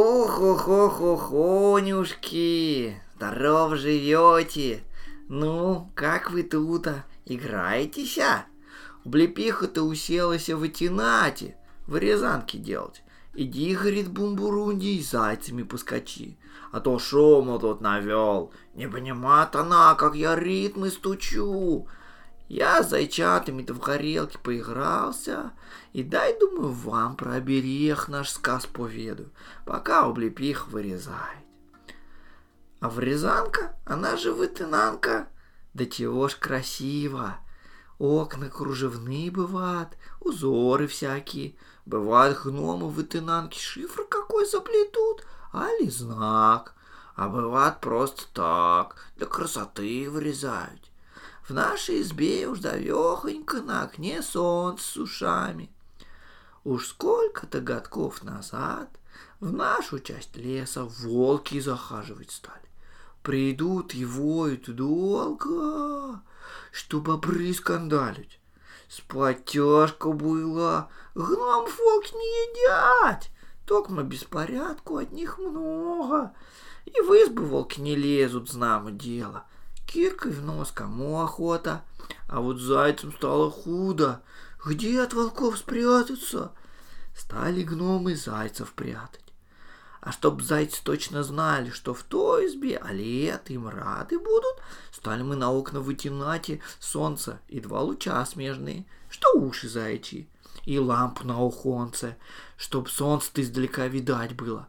[0.00, 2.96] Хо-хо-хо-хо-хонюшки!
[3.16, 4.82] Здоров живете!
[5.28, 6.88] Ну, как вы тут
[7.26, 8.46] играетеся?
[9.04, 11.54] Облепиха-то уселась в Атинате,
[11.86, 13.02] в Рязанке делать.
[13.34, 16.38] Иди, говорит, бумбурунди, зайцами поскочи.
[16.72, 18.52] А то шума тут навел.
[18.74, 21.86] Не понимает она, как я ритмы стучу.
[22.50, 25.52] Я с зайчатами-то в горелке поигрался,
[25.92, 29.28] и дай, думаю, вам про оберег наш сказ поведу,
[29.64, 31.44] пока облепих вырезает.
[32.80, 35.28] А врезанка, она же вытынанка,
[35.74, 37.36] да чего ж красиво.
[38.00, 41.54] Окна кружевные бывают, узоры всякие.
[41.86, 46.74] Бывают гномы вытынанки шифр какой заплетут, али знак.
[47.14, 50.89] А бывает просто так, для красоты вырезают.
[51.50, 55.68] В нашей избе уж давехонько на окне солнце с ушами.
[56.62, 58.88] Уж сколько-то годков назад
[59.40, 62.68] в нашу часть леса волки захаживать стали.
[63.24, 66.22] Придут и воют долго,
[66.70, 68.38] чтобы бобры скандалить.
[68.88, 73.28] Спать тяжко было, гном волк не едят.
[73.66, 76.32] Токмо беспорядку от них много.
[76.86, 79.46] И в избы волки не лезут, знамо дело.
[79.92, 81.82] Киркой в нос, кому охота.
[82.28, 84.22] А вот зайцам стало худо.
[84.64, 86.52] Где от волков спрятаться?
[87.16, 89.24] Стали гномы зайцев прятать.
[90.00, 95.22] А чтоб зайцы точно знали, что в той избе а лет им рады будут, стали
[95.22, 100.28] мы на окна вытянать солнце и два луча смежные, что уши зайчи,
[100.66, 102.16] и лампу на ухонце,
[102.56, 104.68] чтоб солнце-то издалека видать было.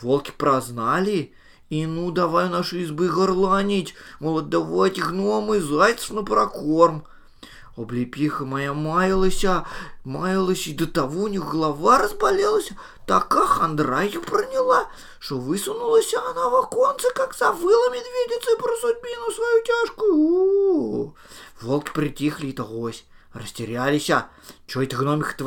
[0.00, 1.34] Волки прознали
[1.74, 7.04] и ну давай наши избы горланить, мол, давайте гномы зайцев на прокорм.
[7.76, 9.66] Облепиха моя маялася,
[10.04, 12.70] маялась, и до того у них голова разболелась,
[13.08, 19.64] такая хандра ее проняла, что высунулась она в оконце, как завыла медведица про судьбину свою
[19.64, 20.14] тяжкую.
[20.14, 21.12] У -у -у.
[21.60, 23.04] Волки притихли и тогось,
[23.34, 24.30] растерялись, а
[24.66, 25.44] что это гномиха-то?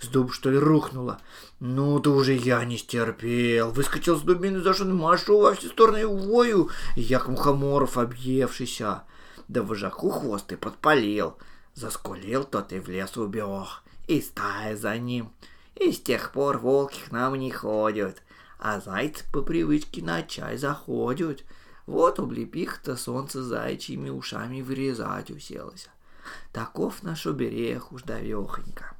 [0.00, 1.20] С дуб, что ли, рухнула?
[1.58, 3.72] Ну, то уже я не стерпел.
[3.72, 9.02] Выскочил с дубины, зашел, машу во все стороны вою, як мухоморов объевшийся.
[9.48, 11.36] Да вожаку хвост и подпалил.
[11.74, 13.82] Заскулил тот и в лес убег.
[14.06, 15.32] И стая за ним.
[15.74, 18.22] И с тех пор волки к нам не ходят.
[18.60, 21.42] А зайцы по привычке на чай заходят.
[21.86, 25.88] Вот облепих-то солнце зайчьими ушами вырезать уселось.
[26.52, 28.97] Таков наш оберег уж давехонько.